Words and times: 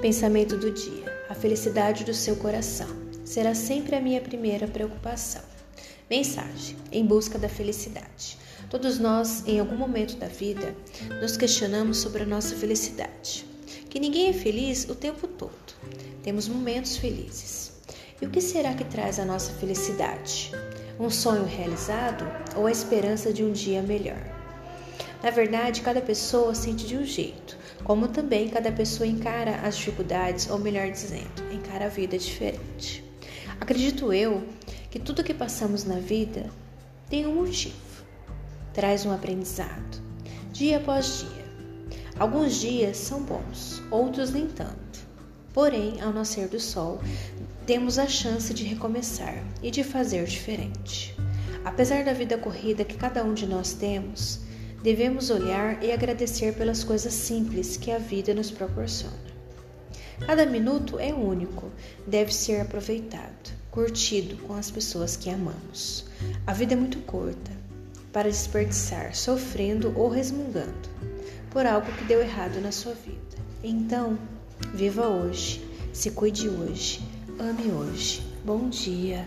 Pensamento 0.00 0.56
do 0.56 0.70
dia: 0.70 1.12
a 1.28 1.34
felicidade 1.34 2.04
do 2.04 2.14
seu 2.14 2.36
coração 2.36 2.86
será 3.24 3.52
sempre 3.52 3.96
a 3.96 4.00
minha 4.00 4.20
primeira 4.20 4.68
preocupação. 4.68 5.42
Mensagem: 6.08 6.76
em 6.92 7.04
busca 7.04 7.36
da 7.36 7.48
felicidade. 7.48 8.38
Todos 8.70 9.00
nós, 9.00 9.42
em 9.44 9.58
algum 9.58 9.76
momento 9.76 10.16
da 10.16 10.28
vida, 10.28 10.72
nos 11.20 11.36
questionamos 11.36 11.98
sobre 11.98 12.22
a 12.22 12.26
nossa 12.26 12.54
felicidade. 12.54 13.44
Que 13.90 13.98
ninguém 13.98 14.28
é 14.28 14.32
feliz 14.32 14.88
o 14.88 14.94
tempo 14.94 15.26
todo. 15.26 15.74
Temos 16.22 16.46
momentos 16.46 16.96
felizes. 16.96 17.72
E 18.22 18.26
o 18.26 18.30
que 18.30 18.40
será 18.40 18.74
que 18.74 18.84
traz 18.84 19.18
a 19.18 19.24
nossa 19.24 19.52
felicidade? 19.54 20.52
Um 21.00 21.10
sonho 21.10 21.44
realizado 21.44 22.24
ou 22.56 22.66
a 22.66 22.70
esperança 22.70 23.32
de 23.32 23.42
um 23.42 23.50
dia 23.50 23.82
melhor? 23.82 24.22
Na 25.22 25.30
verdade, 25.30 25.80
cada 25.80 26.00
pessoa 26.00 26.54
sente 26.54 26.86
de 26.86 26.96
um 26.96 27.04
jeito, 27.04 27.56
como 27.84 28.08
também 28.08 28.48
cada 28.48 28.70
pessoa 28.72 29.06
encara 29.06 29.56
as 29.62 29.76
dificuldades, 29.76 30.50
ou 30.50 30.58
melhor 30.58 30.90
dizendo, 30.90 31.52
encara 31.52 31.86
a 31.86 31.88
vida 31.88 32.18
diferente. 32.18 33.04
Acredito 33.60 34.12
eu 34.12 34.42
que 34.90 34.98
tudo 34.98 35.24
que 35.24 35.34
passamos 35.34 35.84
na 35.84 35.96
vida 35.96 36.50
tem 37.08 37.26
um 37.26 37.34
motivo, 37.34 37.74
traz 38.72 39.04
um 39.04 39.12
aprendizado, 39.12 40.02
dia 40.52 40.78
após 40.78 41.20
dia. 41.20 41.48
Alguns 42.18 42.56
dias 42.56 42.96
são 42.96 43.22
bons, 43.22 43.82
outros 43.90 44.30
nem 44.30 44.46
tanto. 44.46 45.06
Porém, 45.54 46.00
ao 46.00 46.12
nascer 46.12 46.48
do 46.48 46.60
sol, 46.60 47.00
temos 47.66 47.98
a 47.98 48.06
chance 48.06 48.52
de 48.52 48.64
recomeçar 48.64 49.42
e 49.62 49.70
de 49.70 49.82
fazer 49.84 50.24
diferente. 50.24 51.14
Apesar 51.64 52.04
da 52.04 52.12
vida 52.12 52.38
corrida 52.38 52.84
que 52.84 52.96
cada 52.96 53.22
um 53.24 53.34
de 53.34 53.46
nós 53.46 53.72
temos, 53.72 54.40
devemos 54.82 55.30
olhar 55.30 55.82
e 55.82 55.92
agradecer 55.92 56.54
pelas 56.54 56.84
coisas 56.84 57.12
simples 57.12 57.76
que 57.76 57.90
a 57.90 57.98
vida 57.98 58.34
nos 58.34 58.50
proporciona. 58.50 59.28
Cada 60.26 60.44
minuto 60.46 60.98
é 60.98 61.12
único, 61.12 61.70
deve 62.06 62.34
ser 62.34 62.60
aproveitado, 62.60 63.52
curtido 63.70 64.36
com 64.44 64.54
as 64.54 64.70
pessoas 64.70 65.16
que 65.16 65.30
amamos. 65.30 66.06
A 66.46 66.52
vida 66.52 66.74
é 66.74 66.76
muito 66.76 66.98
curta 67.00 67.52
para 68.12 68.28
desperdiçar 68.28 69.14
sofrendo 69.14 69.92
ou 69.96 70.08
resmungando 70.08 70.88
por 71.50 71.66
algo 71.66 71.90
que 71.92 72.04
deu 72.04 72.20
errado 72.20 72.60
na 72.60 72.72
sua 72.72 72.94
vida. 72.94 73.18
Então, 73.62 74.18
viva 74.74 75.06
hoje, 75.08 75.64
se 75.92 76.10
cuide 76.10 76.48
hoje, 76.48 77.00
ame 77.38 77.70
hoje. 77.72 78.22
Bom 78.44 78.68
dia. 78.68 79.26